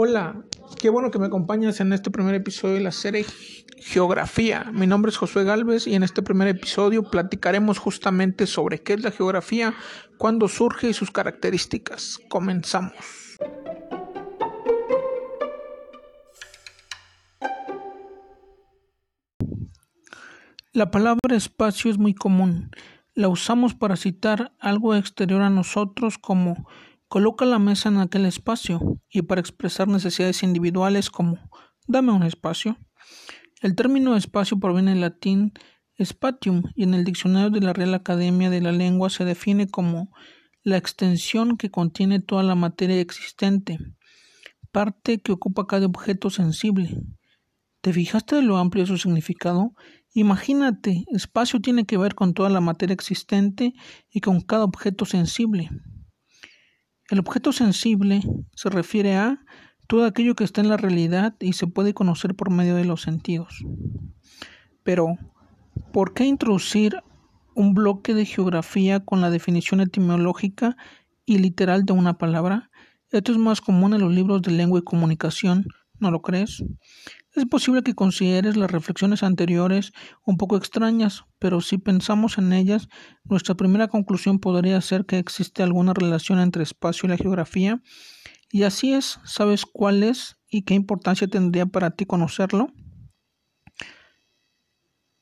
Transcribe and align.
Hola, 0.00 0.44
qué 0.78 0.90
bueno 0.90 1.10
que 1.10 1.18
me 1.18 1.26
acompañas 1.26 1.80
en 1.80 1.92
este 1.92 2.12
primer 2.12 2.32
episodio 2.36 2.74
de 2.74 2.80
la 2.82 2.92
serie 2.92 3.26
Geografía. 3.78 4.70
Mi 4.72 4.86
nombre 4.86 5.10
es 5.10 5.16
Josué 5.16 5.42
Galvez 5.42 5.88
y 5.88 5.96
en 5.96 6.04
este 6.04 6.22
primer 6.22 6.46
episodio 6.46 7.02
platicaremos 7.02 7.78
justamente 7.78 8.46
sobre 8.46 8.80
qué 8.80 8.92
es 8.92 9.02
la 9.02 9.10
geografía, 9.10 9.74
cuándo 10.16 10.46
surge 10.46 10.90
y 10.90 10.94
sus 10.94 11.10
características. 11.10 12.20
Comenzamos. 12.28 12.92
La 20.72 20.92
palabra 20.92 21.34
espacio 21.34 21.90
es 21.90 21.98
muy 21.98 22.14
común. 22.14 22.70
La 23.14 23.26
usamos 23.26 23.74
para 23.74 23.96
citar 23.96 24.52
algo 24.60 24.94
exterior 24.94 25.42
a 25.42 25.50
nosotros 25.50 26.18
como 26.18 26.68
Coloca 27.08 27.46
la 27.46 27.58
mesa 27.58 27.88
en 27.88 27.98
aquel 27.98 28.26
espacio 28.26 29.00
y 29.08 29.22
para 29.22 29.40
expresar 29.40 29.88
necesidades 29.88 30.42
individuales 30.42 31.08
como 31.08 31.38
dame 31.86 32.12
un 32.12 32.22
espacio. 32.22 32.76
El 33.62 33.74
término 33.74 34.14
espacio 34.14 34.60
proviene 34.60 34.90
del 34.90 35.00
latín 35.00 35.52
spatium 35.98 36.64
y 36.74 36.82
en 36.82 36.92
el 36.92 37.04
diccionario 37.04 37.48
de 37.48 37.60
la 37.60 37.72
Real 37.72 37.94
Academia 37.94 38.50
de 38.50 38.60
la 38.60 38.72
Lengua 38.72 39.08
se 39.08 39.24
define 39.24 39.68
como 39.68 40.12
la 40.62 40.76
extensión 40.76 41.56
que 41.56 41.70
contiene 41.70 42.20
toda 42.20 42.42
la 42.42 42.54
materia 42.54 43.00
existente, 43.00 43.78
parte 44.70 45.22
que 45.22 45.32
ocupa 45.32 45.66
cada 45.66 45.86
objeto 45.86 46.28
sensible. 46.28 46.94
¿Te 47.80 47.94
fijaste 47.94 48.36
de 48.36 48.42
lo 48.42 48.58
amplio 48.58 48.84
de 48.84 48.88
su 48.88 48.98
significado? 48.98 49.72
Imagínate, 50.12 51.06
espacio 51.08 51.60
tiene 51.60 51.86
que 51.86 51.96
ver 51.96 52.14
con 52.14 52.34
toda 52.34 52.50
la 52.50 52.60
materia 52.60 52.92
existente 52.92 53.72
y 54.10 54.20
con 54.20 54.42
cada 54.42 54.64
objeto 54.64 55.06
sensible. 55.06 55.70
El 57.10 57.20
objeto 57.20 57.52
sensible 57.52 58.20
se 58.54 58.68
refiere 58.68 59.16
a 59.16 59.42
todo 59.86 60.04
aquello 60.04 60.34
que 60.34 60.44
está 60.44 60.60
en 60.60 60.68
la 60.68 60.76
realidad 60.76 61.34
y 61.40 61.54
se 61.54 61.66
puede 61.66 61.94
conocer 61.94 62.34
por 62.34 62.50
medio 62.50 62.76
de 62.76 62.84
los 62.84 63.00
sentidos. 63.00 63.64
Pero, 64.82 65.16
¿por 65.90 66.12
qué 66.12 66.24
introducir 66.26 67.02
un 67.54 67.72
bloque 67.72 68.12
de 68.12 68.26
geografía 68.26 69.00
con 69.00 69.22
la 69.22 69.30
definición 69.30 69.80
etimológica 69.80 70.76
y 71.24 71.38
literal 71.38 71.84
de 71.86 71.94
una 71.94 72.18
palabra? 72.18 72.70
Esto 73.10 73.32
es 73.32 73.38
más 73.38 73.62
común 73.62 73.94
en 73.94 74.02
los 74.02 74.12
libros 74.12 74.42
de 74.42 74.50
lengua 74.50 74.80
y 74.80 74.82
comunicación, 74.82 75.66
¿no 75.98 76.10
lo 76.10 76.20
crees? 76.20 76.62
Es 77.38 77.46
posible 77.46 77.84
que 77.84 77.94
consideres 77.94 78.56
las 78.56 78.68
reflexiones 78.68 79.22
anteriores 79.22 79.92
un 80.26 80.38
poco 80.38 80.56
extrañas, 80.56 81.24
pero 81.38 81.60
si 81.60 81.78
pensamos 81.78 82.36
en 82.36 82.52
ellas, 82.52 82.88
nuestra 83.22 83.54
primera 83.54 83.86
conclusión 83.86 84.40
podría 84.40 84.80
ser 84.80 85.06
que 85.06 85.18
existe 85.18 85.62
alguna 85.62 85.94
relación 85.94 86.40
entre 86.40 86.64
espacio 86.64 87.06
y 87.06 87.10
la 87.10 87.16
geografía. 87.16 87.80
Y 88.50 88.64
así 88.64 88.92
es, 88.92 89.20
¿sabes 89.24 89.66
cuál 89.66 90.02
es 90.02 90.40
y 90.50 90.62
qué 90.62 90.74
importancia 90.74 91.28
tendría 91.28 91.66
para 91.66 91.92
ti 91.92 92.06
conocerlo? 92.06 92.72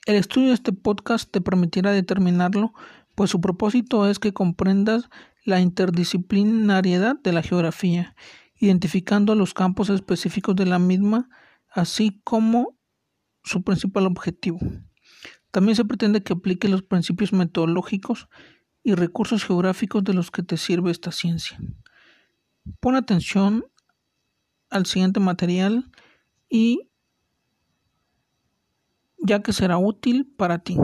El 0.07 0.15
estudio 0.15 0.49
de 0.49 0.55
este 0.55 0.73
podcast 0.73 1.31
te 1.31 1.43
permitirá 1.43 1.91
determinarlo, 1.93 2.73
pues 3.15 3.29
su 3.29 3.43
propósito 3.43 4.09
es 4.09 4.19
que 4.19 4.33
comprendas 4.33 5.11
la 5.45 5.61
interdisciplinariedad 5.61 7.17
de 7.23 7.33
la 7.35 7.43
geografía, 7.43 8.17
identificando 8.59 9.35
los 9.35 9.53
campos 9.53 9.91
específicos 9.91 10.57
de 10.57 10.65
la 10.65 10.79
misma, 10.79 11.29
así 11.77 12.21
como 12.25 12.77
su 13.45 13.63
principal 13.63 14.07
objetivo. 14.07 14.59
También 15.51 15.77
se 15.77 15.85
pretende 15.85 16.23
que 16.23 16.33
aplique 16.33 16.69
los 16.69 16.83
principios 16.83 17.33
metodológicos 17.33 18.29
y 18.83 18.95
recursos 18.95 19.45
geográficos 19.45 20.03
de 20.03 20.15
los 20.15 20.31
que 20.31 20.43
te 20.43 20.57
sirve 20.57 20.91
esta 20.91 21.13
ciencia. 21.13 21.59
Pon 22.81 22.97
atención 22.97 23.65
al 24.71 24.87
siguiente 24.87 25.21
material 25.21 25.91
y 26.49 26.89
ya 29.19 29.43
que 29.43 29.53
será 29.53 29.79
útil 29.79 30.33
para 30.37 30.59
ti. 30.59 30.77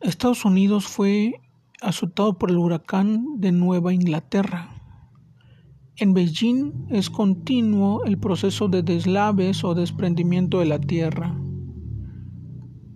Estados 0.00 0.44
Unidos 0.44 0.86
fue 0.86 1.34
azotado 1.80 2.38
por 2.38 2.50
el 2.50 2.58
huracán 2.58 3.24
de 3.38 3.52
Nueva 3.52 3.92
Inglaterra. 3.92 4.68
En 5.96 6.14
Beijing 6.14 6.86
es 6.90 7.10
continuo 7.10 8.04
el 8.04 8.18
proceso 8.18 8.68
de 8.68 8.82
deslaves 8.82 9.64
o 9.64 9.74
desprendimiento 9.74 10.60
de 10.60 10.66
la 10.66 10.80
tierra. 10.80 11.36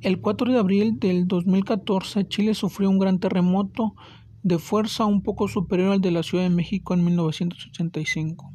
El 0.01 0.21
4 0.21 0.53
de 0.53 0.59
abril 0.59 0.99
del 0.99 1.27
2014 1.27 2.29
Chile 2.29 2.55
sufrió 2.55 2.91
un 2.91 2.99
gran 2.99 3.19
terremoto 3.19 3.95
de 4.43 4.59
fuerza 4.59 5.07
un 5.07 5.23
poco 5.23 5.49
superior 5.49 5.93
al 5.93 6.01
de 6.01 6.11
la 6.11 6.23
Ciudad 6.23 6.45
de 6.45 6.51
México 6.51 6.93
en 6.95 7.05
1985. 7.05 8.53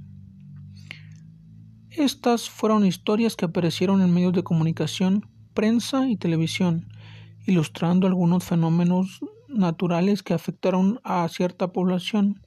Estas 1.89 2.49
fueron 2.49 2.85
historias 2.85 3.35
que 3.35 3.45
aparecieron 3.45 4.01
en 4.01 4.13
medios 4.13 4.33
de 4.33 4.43
comunicación, 4.43 5.27
prensa 5.53 6.07
y 6.07 6.15
televisión, 6.17 6.87
ilustrando 7.47 8.05
algunos 8.05 8.43
fenómenos 8.43 9.19
naturales 9.49 10.23
que 10.23 10.33
afectaron 10.33 10.99
a 11.03 11.27
cierta 11.27 11.71
población, 11.71 12.41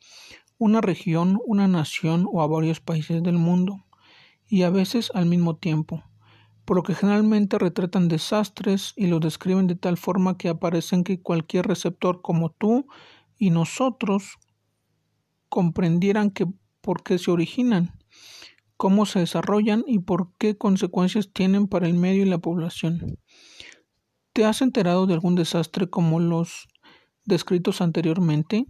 una 0.59 0.81
región, 0.81 1.41
una 1.45 1.69
nación 1.69 2.27
o 2.31 2.43
a 2.43 2.47
varios 2.47 2.81
países 2.81 3.23
del 3.23 3.39
mundo, 3.39 3.85
y 4.47 4.63
a 4.63 4.71
veces 4.71 5.11
al 5.15 5.27
mismo 5.27 5.57
tiempo, 5.57 6.05
por 6.65 6.77
lo 6.77 6.83
que 6.83 6.95
generalmente 6.95 7.59
retratan 7.59 8.09
desastres 8.09 8.93
y 8.97 9.07
los 9.07 9.21
describen 9.21 9.67
de 9.67 9.77
tal 9.77 9.97
forma 9.97 10.37
que 10.37 10.49
aparecen 10.49 11.05
que 11.05 11.21
cualquier 11.21 11.67
receptor 11.67 12.23
como 12.23 12.51
tú 12.51 12.87
y 13.39 13.51
nosotros 13.51 14.39
comprendieran 15.49 16.31
que 16.31 16.47
por 16.81 17.03
qué 17.03 17.19
se 17.19 17.31
originan, 17.31 17.99
cómo 18.77 19.07
se 19.07 19.21
desarrollan 19.21 19.85
y 19.87 20.01
por 20.01 20.33
qué 20.39 20.57
consecuencias 20.57 21.33
tienen 21.33 21.67
para 21.67 21.87
el 21.87 21.95
medio 21.95 22.23
y 22.23 22.29
la 22.29 22.39
población. 22.39 23.19
¿Te 24.33 24.45
has 24.45 24.63
enterado 24.63 25.07
de 25.07 25.15
algún 25.15 25.35
desastre 25.35 25.91
como 25.91 26.21
los 26.21 26.69
descritos 27.25 27.81
anteriormente? 27.81 28.67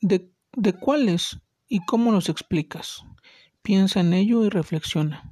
¿De, 0.00 0.30
de 0.52 0.72
cuáles 0.72 1.40
y 1.68 1.84
cómo 1.84 2.12
los 2.12 2.28
explicas? 2.28 3.04
Piensa 3.62 4.00
en 4.00 4.12
ello 4.12 4.44
y 4.44 4.48
reflexiona. 4.48 5.30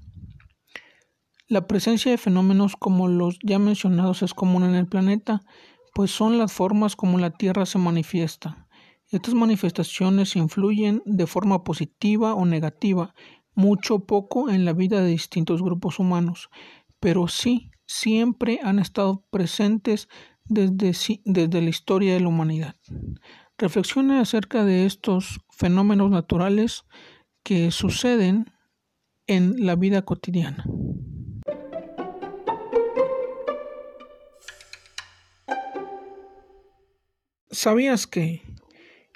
La 1.47 1.67
presencia 1.67 2.11
de 2.11 2.19
fenómenos 2.19 2.75
como 2.77 3.07
los 3.07 3.39
ya 3.43 3.59
mencionados 3.59 4.23
es 4.23 4.33
común 4.33 4.65
en 4.65 4.75
el 4.75 4.89
planeta, 4.89 5.43
pues 5.95 6.11
son 6.11 6.39
las 6.39 6.53
formas 6.53 6.97
como 6.97 7.19
la 7.19 7.31
Tierra 7.31 7.67
se 7.67 7.79
manifiesta. 7.79 8.67
Estas 9.11 9.35
manifestaciones 9.35 10.35
influyen 10.37 11.03
de 11.05 11.27
forma 11.27 11.63
positiva 11.63 12.35
o 12.35 12.47
negativa, 12.47 13.15
mucho 13.55 13.97
o 13.97 14.07
poco 14.07 14.51
en 14.51 14.65
la 14.65 14.73
vida 14.73 15.01
de 15.01 15.11
distintos 15.11 15.63
grupos 15.63 15.99
humanos, 15.99 16.49
pero 16.99 17.29
sí, 17.29 17.71
siempre 17.87 18.61
han 18.63 18.79
estado 18.79 19.25
presentes 19.31 20.09
desde, 20.47 20.93
desde 21.25 21.63
la 21.63 21.71
historia 21.71 22.15
de 22.15 22.21
la 22.21 22.29
humanidad. 22.29 22.77
Reflexiona 23.59 24.21
acerca 24.21 24.65
de 24.65 24.87
estos 24.87 25.41
fenómenos 25.51 26.11
naturales 26.11 26.85
que 27.43 27.71
suceden 27.71 28.47
en 29.27 29.65
la 29.65 29.77
vida 29.77 30.03
cotidiana. 30.03 30.65
¿Sabías 37.51 38.07
que 38.07 38.43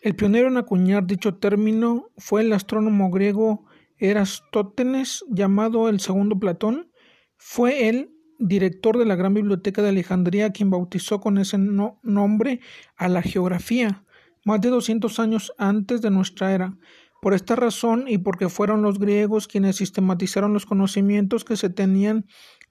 el 0.00 0.14
pionero 0.14 0.46
en 0.46 0.56
acuñar 0.56 1.06
dicho 1.06 1.34
término 1.34 2.10
fue 2.16 2.42
el 2.42 2.52
astrónomo 2.52 3.10
griego 3.10 3.66
Erastótenes, 3.96 5.24
llamado 5.28 5.88
el 5.88 5.98
segundo 5.98 6.38
Platón? 6.38 6.92
Fue 7.36 7.88
él 7.88 8.17
director 8.38 8.98
de 8.98 9.04
la 9.04 9.16
Gran 9.16 9.34
Biblioteca 9.34 9.82
de 9.82 9.88
Alejandría, 9.88 10.52
quien 10.52 10.70
bautizó 10.70 11.20
con 11.20 11.38
ese 11.38 11.58
nombre 11.58 12.60
a 12.96 13.08
la 13.08 13.22
geografía, 13.22 14.04
más 14.44 14.60
de 14.60 14.70
200 14.70 15.18
años 15.18 15.52
antes 15.58 16.00
de 16.00 16.10
nuestra 16.10 16.52
era. 16.52 16.76
Por 17.20 17.34
esta 17.34 17.56
razón 17.56 18.04
y 18.06 18.18
porque 18.18 18.48
fueron 18.48 18.82
los 18.82 18.98
griegos 18.98 19.48
quienes 19.48 19.76
sistematizaron 19.76 20.52
los 20.52 20.66
conocimientos 20.66 21.44
que 21.44 21.56
se 21.56 21.68
tenían 21.68 22.26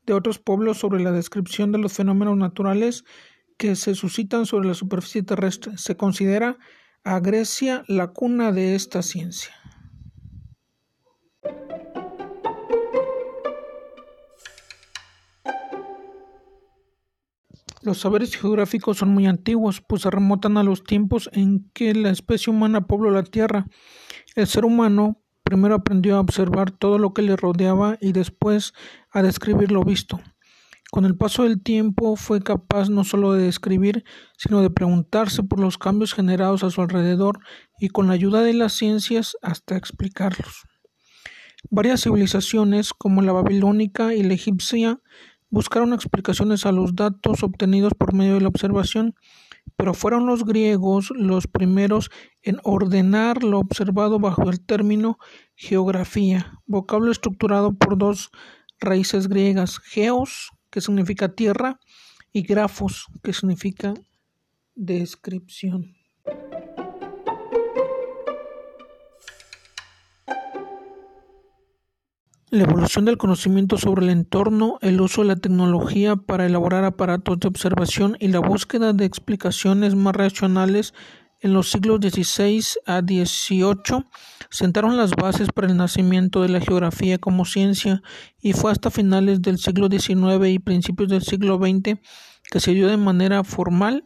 de 0.06 0.14
otros 0.14 0.40
pueblos 0.40 0.78
sobre 0.78 1.04
la 1.04 1.12
descripción 1.12 1.74
de 1.74 1.80
los 1.80 1.94
fenómenos 1.94 2.38
naturales 2.38 3.04
que 3.58 3.76
se 3.76 3.94
suscitan 3.94 4.46
sobre 4.46 4.70
la 4.70 4.74
superficie 4.74 5.24
terrestre, 5.24 5.78
se 5.78 5.98
considera 5.98 6.58
a 7.04 7.20
Grecia 7.20 7.84
la 7.88 8.08
cuna 8.08 8.52
de 8.52 8.76
esta 8.76 9.02
ciencia. 9.02 9.54
Los 17.82 18.00
saberes 18.00 18.36
geográficos 18.36 18.98
son 18.98 19.10
muy 19.10 19.28
antiguos, 19.28 19.82
pues 19.82 20.02
se 20.02 20.10
remontan 20.10 20.58
a 20.58 20.64
los 20.64 20.84
tiempos 20.84 21.30
en 21.34 21.70
que 21.74 21.94
la 21.94 22.10
especie 22.10 22.52
humana 22.52 22.88
pobló 22.88 23.12
la 23.12 23.24
Tierra. 23.24 23.68
El 24.36 24.48
ser 24.48 24.66
humano 24.66 25.22
primero 25.44 25.76
aprendió 25.76 26.18
a 26.18 26.20
observar 26.20 26.72
todo 26.72 26.98
lo 26.98 27.14
que 27.14 27.22
le 27.22 27.36
rodeaba 27.36 27.98
y 28.02 28.12
después 28.12 28.74
a 29.12 29.22
describir 29.22 29.72
lo 29.72 29.84
visto. 29.84 30.20
Con 30.90 31.06
el 31.06 31.18
paso 31.18 31.44
del 31.44 31.62
tiempo 31.62 32.16
fue 32.16 32.42
capaz 32.42 32.90
no 32.90 33.04
solo 33.04 33.34
de 33.34 33.44
describir, 33.44 34.06
sino 34.38 34.62
de 34.62 34.70
preguntarse 34.70 35.44
por 35.44 35.60
los 35.60 35.78
cambios 35.78 36.14
generados 36.14 36.64
a 36.64 36.72
su 36.72 36.82
alrededor 36.82 37.40
y 37.80 37.90
con 37.90 38.08
la 38.08 38.14
ayuda 38.14 38.42
de 38.42 38.54
las 38.54 38.74
ciencias 38.74 39.38
hasta 39.42 39.76
explicarlos. 39.76 40.64
Varias 41.70 42.04
civilizaciones, 42.04 42.94
como 42.94 43.22
la 43.22 43.34
babilónica 43.34 44.16
y 44.16 44.24
la 44.24 44.34
egipcia, 44.34 45.02
buscaron 45.50 45.94
explicaciones 45.94 46.66
a 46.66 46.72
los 46.72 46.96
datos 46.96 47.44
obtenidos 47.44 47.94
por 47.94 48.14
medio 48.14 48.36
de 48.36 48.42
la 48.42 48.48
observación, 48.48 49.16
pero 49.76 49.94
fueron 49.94 50.26
los 50.26 50.46
griegos 50.46 51.12
los 51.16 51.48
primeros 51.48 52.10
en 52.42 52.60
ordenar 52.64 53.44
lo 53.44 53.60
observado 53.60 54.20
bajo 54.20 54.50
el 54.50 54.60
término 54.60 55.20
geografía, 55.56 56.60
vocablo 56.66 57.12
estructurado 57.12 57.74
por 57.74 57.98
dos 57.98 58.32
raíces 58.80 59.28
griegas, 59.28 59.80
geos, 59.80 60.52
que 60.70 60.82
significa 60.82 61.30
tierra, 61.30 61.80
y 62.32 62.44
grafos, 62.44 63.08
que 63.24 63.34
significa 63.34 63.94
descripción. 64.76 65.96
La 72.50 72.64
evolución 72.64 73.04
del 73.04 73.18
conocimiento 73.18 73.78
sobre 73.78 74.06
el 74.06 74.10
entorno, 74.10 74.78
el 74.82 75.02
uso 75.02 75.22
de 75.22 75.28
la 75.28 75.36
tecnología 75.36 76.16
para 76.16 76.46
elaborar 76.46 76.86
aparatos 76.86 77.42
de 77.42 77.50
observación 77.50 78.16
y 78.22 78.30
la 78.30 78.40
búsqueda 78.40 78.94
de 78.94 79.04
explicaciones 79.04 79.96
más 79.96 80.16
racionales 80.16 80.94
en 81.42 81.52
los 81.52 81.70
siglos 81.70 82.00
XVI 82.00 82.64
a 82.86 83.02
XVIII 83.02 84.06
sentaron 84.50 84.96
las 84.96 85.12
bases 85.12 85.50
para 85.54 85.68
el 85.68 85.76
nacimiento 85.76 86.42
de 86.42 86.48
la 86.48 86.62
geografía 86.62 87.18
como 87.18 87.44
ciencia 87.44 88.02
y 88.40 88.54
fue 88.54 88.72
hasta 88.72 88.92
finales 88.92 89.42
del 89.42 89.58
siglo 89.58 89.90
XIX 89.90 90.48
y 90.48 90.60
principios 90.60 91.10
del 91.10 91.24
siglo 91.24 91.58
XX 91.58 92.00
que 92.50 92.60
se 92.62 92.74
dio 92.74 92.88
de 92.88 92.96
manera 92.96 93.44
formal. 93.44 94.06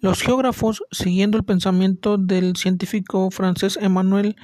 Los 0.00 0.20
geógrafos, 0.20 0.84
siguiendo 0.90 1.38
el 1.38 1.44
pensamiento 1.44 2.18
del 2.18 2.56
científico 2.56 3.30
francés 3.30 3.78
Emmanuel 3.80 4.36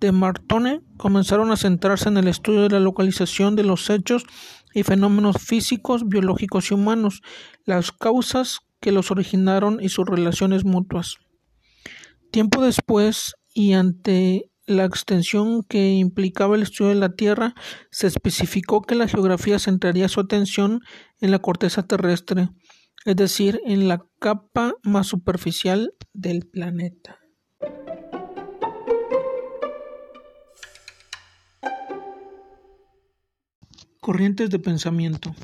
de 0.00 0.12
Martone 0.12 0.80
comenzaron 0.96 1.50
a 1.50 1.56
centrarse 1.56 2.08
en 2.08 2.16
el 2.16 2.28
estudio 2.28 2.62
de 2.62 2.70
la 2.70 2.80
localización 2.80 3.56
de 3.56 3.64
los 3.64 3.90
hechos 3.90 4.24
y 4.74 4.82
fenómenos 4.82 5.36
físicos, 5.38 6.08
biológicos 6.08 6.70
y 6.70 6.74
humanos, 6.74 7.22
las 7.64 7.92
causas 7.92 8.60
que 8.80 8.92
los 8.92 9.10
originaron 9.10 9.78
y 9.80 9.88
sus 9.88 10.06
relaciones 10.06 10.64
mutuas. 10.64 11.16
Tiempo 12.30 12.62
después, 12.62 13.34
y 13.54 13.72
ante 13.72 14.50
la 14.66 14.84
extensión 14.84 15.62
que 15.62 15.94
implicaba 15.94 16.54
el 16.54 16.62
estudio 16.62 16.90
de 16.90 17.00
la 17.00 17.14
Tierra, 17.14 17.54
se 17.90 18.06
especificó 18.06 18.82
que 18.82 18.94
la 18.94 19.08
geografía 19.08 19.58
centraría 19.58 20.08
su 20.08 20.20
atención 20.20 20.80
en 21.20 21.30
la 21.30 21.38
corteza 21.38 21.84
terrestre, 21.84 22.50
es 23.06 23.16
decir, 23.16 23.60
en 23.64 23.88
la 23.88 24.04
capa 24.20 24.74
más 24.82 25.06
superficial 25.06 25.94
del 26.12 26.46
planeta. 26.46 27.18
Corrientes 34.08 34.48
de 34.48 34.58
pensamiento. 34.58 35.34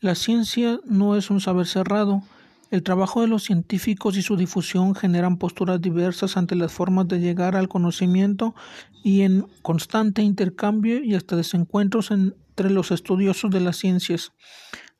La 0.00 0.14
ciencia 0.14 0.80
no 0.84 1.16
es 1.16 1.30
un 1.30 1.40
saber 1.40 1.64
cerrado. 1.64 2.22
El 2.70 2.82
trabajo 2.82 3.22
de 3.22 3.26
los 3.26 3.44
científicos 3.44 4.18
y 4.18 4.22
su 4.22 4.36
difusión 4.36 4.94
generan 4.94 5.38
posturas 5.38 5.80
diversas 5.80 6.36
ante 6.36 6.56
las 6.56 6.72
formas 6.72 7.08
de 7.08 7.20
llegar 7.20 7.56
al 7.56 7.68
conocimiento 7.70 8.54
y 9.02 9.22
en 9.22 9.46
constante 9.62 10.20
intercambio 10.20 11.02
y 11.02 11.14
hasta 11.14 11.36
desencuentros 11.36 12.10
entre 12.10 12.68
los 12.68 12.90
estudiosos 12.90 13.50
de 13.50 13.60
las 13.60 13.78
ciencias. 13.78 14.32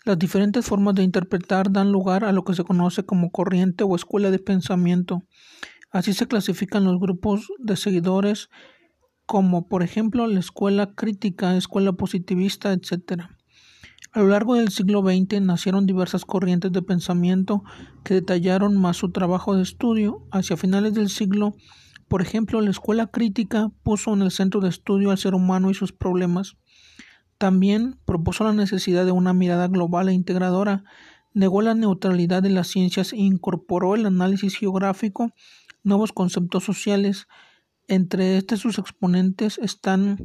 Las 0.06 0.18
diferentes 0.18 0.64
formas 0.64 0.94
de 0.94 1.02
interpretar 1.02 1.70
dan 1.70 1.92
lugar 1.92 2.24
a 2.24 2.32
lo 2.32 2.44
que 2.44 2.54
se 2.54 2.64
conoce 2.64 3.04
como 3.04 3.30
corriente 3.30 3.84
o 3.84 3.94
escuela 3.94 4.30
de 4.30 4.38
pensamiento. 4.38 5.22
Así 5.90 6.14
se 6.14 6.26
clasifican 6.26 6.84
los 6.84 6.98
grupos 6.98 7.46
de 7.58 7.76
seguidores 7.76 8.48
como 9.26 9.68
por 9.68 9.82
ejemplo 9.82 10.26
la 10.26 10.40
escuela 10.40 10.94
crítica, 10.94 11.56
escuela 11.56 11.92
positivista, 11.92 12.72
etc. 12.72 13.22
A 14.12 14.20
lo 14.20 14.28
largo 14.28 14.54
del 14.54 14.70
siglo 14.70 15.02
XX 15.02 15.40
nacieron 15.40 15.86
diversas 15.86 16.24
corrientes 16.24 16.70
de 16.72 16.82
pensamiento 16.82 17.64
que 18.04 18.14
detallaron 18.14 18.80
más 18.80 18.96
su 18.96 19.10
trabajo 19.10 19.56
de 19.56 19.62
estudio. 19.62 20.26
Hacia 20.30 20.56
finales 20.56 20.94
del 20.94 21.08
siglo, 21.08 21.56
por 22.06 22.22
ejemplo, 22.22 22.60
la 22.60 22.70
escuela 22.70 23.08
crítica 23.08 23.72
puso 23.82 24.12
en 24.12 24.22
el 24.22 24.30
centro 24.30 24.60
de 24.60 24.68
estudio 24.68 25.10
al 25.10 25.18
ser 25.18 25.34
humano 25.34 25.70
y 25.70 25.74
sus 25.74 25.92
problemas. 25.92 26.56
También 27.38 27.98
propuso 28.04 28.44
la 28.44 28.52
necesidad 28.52 29.04
de 29.04 29.12
una 29.12 29.32
mirada 29.32 29.66
global 29.68 30.08
e 30.08 30.12
integradora, 30.12 30.84
negó 31.32 31.62
la 31.62 31.74
neutralidad 31.74 32.42
de 32.42 32.50
las 32.50 32.68
ciencias 32.68 33.12
e 33.12 33.16
incorporó 33.16 33.96
el 33.96 34.06
análisis 34.06 34.54
geográfico, 34.54 35.32
nuevos 35.82 36.12
conceptos 36.12 36.62
sociales, 36.62 37.26
entre 37.88 38.36
estos 38.36 38.60
sus 38.60 38.78
exponentes 38.78 39.58
están 39.58 40.18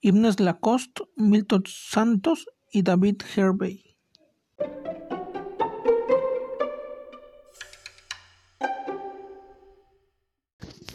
Ibnes 0.00 0.40
Lacoste, 0.40 1.04
Milton 1.16 1.64
Santos 1.66 2.46
y 2.72 2.82
David 2.82 3.22
Hervey. 3.34 3.96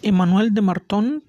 Emmanuel 0.02 0.54
de 0.54 0.62
Marton 0.62 1.24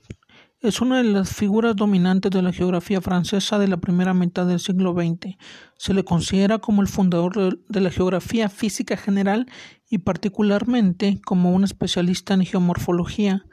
es 0.61 0.81
una 0.81 0.99
de 0.99 1.05
las 1.05 1.35
figuras 1.35 1.75
dominantes 1.75 2.31
de 2.31 2.41
la 2.41 2.53
geografía 2.53 3.01
francesa 3.01 3.59
de 3.59 3.67
la 3.67 3.79
primera 3.79 4.15
mitad 4.15 4.47
del 4.47 4.61
siglo 4.61 4.95
XX. 4.95 5.37
Se 5.77 5.93
le 5.93 6.05
considera 6.05 6.59
como 6.59 6.83
el 6.83 6.89
fundador 6.89 7.59
de 7.69 7.81
la 7.81 7.91
geografía 7.91 8.49
física 8.49 8.97
general 8.97 9.47
y 9.91 9.99
particularmente 9.99 11.21
como 11.25 11.53
un 11.53 11.65
especialista 11.65 12.35
en 12.35 12.45
geomorfología 12.45 13.45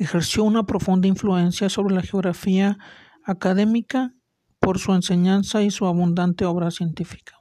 ejerció 0.00 0.44
una 0.44 0.64
profunda 0.64 1.08
influencia 1.08 1.68
sobre 1.68 1.94
la 1.94 2.00
geografía 2.02 2.78
académica 3.22 4.14
por 4.58 4.78
su 4.78 4.94
enseñanza 4.94 5.62
y 5.62 5.70
su 5.70 5.86
abundante 5.86 6.46
obra 6.46 6.70
científica. 6.70 7.36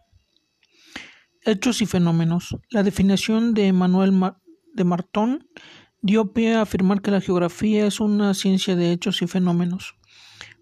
Hechos 1.45 1.81
y 1.81 1.85
fenómenos. 1.85 2.57
La 2.69 2.83
definición 2.83 3.53
de 3.53 3.67
Emmanuel 3.67 4.13
de 4.73 4.83
Martón 4.83 5.47
dio 6.01 6.33
pie 6.33 6.55
a 6.55 6.63
afirmar 6.63 7.01
que 7.01 7.11
la 7.11 7.21
geografía 7.21 7.87
es 7.87 8.01
una 8.01 8.33
ciencia 8.33 8.75
de 8.75 8.91
hechos 8.91 9.21
y 9.21 9.27
fenómenos, 9.27 9.95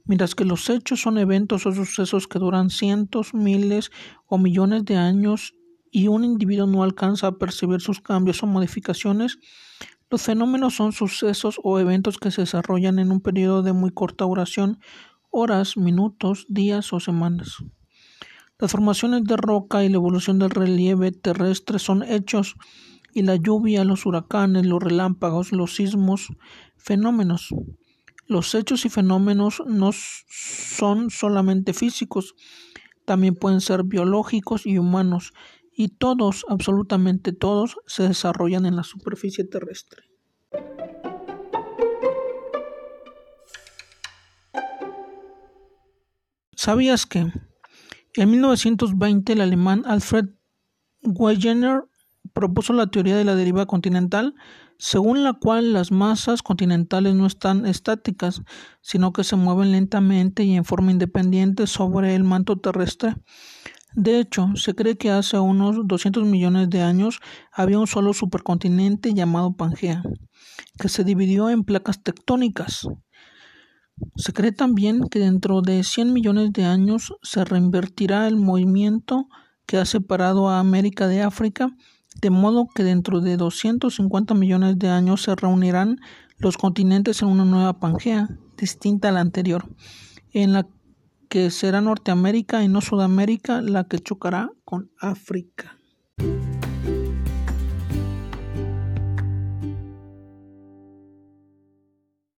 mientras 0.05 0.35
que 0.35 0.45
los 0.45 0.69
hechos 0.69 1.01
son 1.01 1.17
eventos 1.17 1.65
o 1.65 1.71
sucesos 1.73 2.27
que 2.27 2.37
duran 2.37 2.69
cientos, 2.69 3.33
miles 3.33 3.89
o 4.27 4.37
millones 4.37 4.85
de 4.85 4.97
años 4.97 5.55
y 5.91 6.09
un 6.09 6.23
individuo 6.23 6.67
no 6.67 6.83
alcanza 6.83 7.25
a 7.25 7.37
percibir 7.39 7.81
sus 7.81 8.01
cambios 8.01 8.43
o 8.43 8.45
modificaciones, 8.45 9.39
los 10.09 10.21
fenómenos 10.21 10.75
son 10.75 10.93
sucesos 10.93 11.59
o 11.63 11.79
eventos 11.79 12.17
que 12.17 12.31
se 12.31 12.41
desarrollan 12.41 12.99
en 12.99 13.11
un 13.11 13.19
periodo 13.19 13.61
de 13.61 13.73
muy 13.73 13.91
corta 13.91 14.23
duración, 14.23 14.79
horas, 15.31 15.75
minutos, 15.75 16.45
días 16.47 16.93
o 16.93 16.99
semanas. 17.01 17.57
Las 18.57 18.71
formaciones 18.71 19.25
de 19.25 19.35
roca 19.35 19.83
y 19.83 19.89
la 19.89 19.95
evolución 19.95 20.39
del 20.39 20.51
relieve 20.51 21.11
terrestre 21.11 21.77
son 21.77 22.03
hechos 22.03 22.55
y 23.13 23.23
la 23.23 23.35
lluvia, 23.35 23.83
los 23.83 24.05
huracanes, 24.05 24.65
los 24.65 24.81
relámpagos, 24.81 25.51
los 25.51 25.75
sismos, 25.75 26.29
fenómenos. 26.77 27.49
Los 28.27 28.55
hechos 28.55 28.85
y 28.85 28.89
fenómenos 28.89 29.61
no 29.67 29.91
son 29.93 31.09
solamente 31.09 31.73
físicos, 31.73 32.35
también 33.05 33.35
pueden 33.35 33.61
ser 33.61 33.83
biológicos 33.83 34.65
y 34.65 34.77
humanos, 34.77 35.33
y 35.79 35.89
todos, 35.89 36.43
absolutamente 36.49 37.33
todos, 37.33 37.77
se 37.85 38.01
desarrollan 38.01 38.65
en 38.65 38.75
la 38.75 38.83
superficie 38.83 39.43
terrestre. 39.43 40.01
¿Sabías 46.55 47.05
que 47.05 47.31
en 48.15 48.31
1920 48.31 49.33
el 49.33 49.41
alemán 49.41 49.83
Alfred 49.85 50.25
Wegener 51.03 51.83
propuso 52.33 52.73
la 52.73 52.87
teoría 52.87 53.15
de 53.15 53.23
la 53.23 53.35
deriva 53.35 53.67
continental, 53.67 54.33
según 54.79 55.23
la 55.23 55.33
cual 55.33 55.73
las 55.73 55.91
masas 55.91 56.41
continentales 56.41 57.13
no 57.13 57.27
están 57.27 57.67
estáticas, 57.67 58.41
sino 58.81 59.13
que 59.13 59.23
se 59.23 59.35
mueven 59.35 59.71
lentamente 59.71 60.43
y 60.43 60.55
en 60.55 60.65
forma 60.65 60.89
independiente 60.89 61.67
sobre 61.67 62.15
el 62.15 62.23
manto 62.23 62.57
terrestre? 62.57 63.15
De 63.97 64.19
hecho, 64.19 64.49
se 64.53 64.75
cree 64.75 64.95
que 64.95 65.09
hace 65.09 65.39
unos 65.39 65.87
200 65.87 66.23
millones 66.23 66.69
de 66.69 66.83
años 66.83 67.19
había 67.51 67.79
un 67.79 67.87
solo 67.87 68.13
supercontinente 68.13 69.15
llamado 69.15 69.55
Pangea, 69.55 70.03
que 70.79 70.87
se 70.87 71.03
dividió 71.03 71.49
en 71.49 71.63
placas 71.63 72.03
tectónicas. 72.03 72.87
Se 74.15 74.33
cree 74.33 74.51
también 74.51 75.01
que 75.09 75.17
dentro 75.17 75.63
de 75.63 75.83
100 75.83 76.13
millones 76.13 76.53
de 76.53 76.65
años 76.65 77.15
se 77.23 77.43
reinvertirá 77.43 78.27
el 78.27 78.35
movimiento 78.35 79.29
que 79.65 79.77
ha 79.77 79.85
separado 79.85 80.47
a 80.47 80.59
América 80.59 81.07
de 81.07 81.23
África, 81.23 81.75
de 82.21 82.29
modo 82.29 82.67
que 82.67 82.83
dentro 82.83 83.19
de 83.19 83.35
250 83.35 84.35
millones 84.35 84.77
de 84.77 84.89
años 84.89 85.23
se 85.23 85.35
reunirán 85.35 85.97
los 86.37 86.55
continentes 86.57 87.23
en 87.23 87.29
una 87.29 87.45
nueva 87.45 87.79
Pangea, 87.79 88.29
distinta 88.57 89.09
a 89.09 89.11
la 89.11 89.21
anterior, 89.21 89.67
en 90.33 90.53
la 90.53 90.67
que 91.29 91.51
será 91.51 91.81
Norteamérica 91.81 92.63
y 92.63 92.67
no 92.67 92.81
Sudamérica 92.81 93.61
la 93.61 93.85
que 93.85 93.99
chocará 93.99 94.51
con 94.65 94.91
África. 94.99 95.77